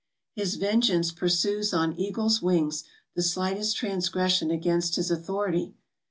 [0.33, 5.75] His vengeance pursues on eagle's wings the slightest transgression against his authority.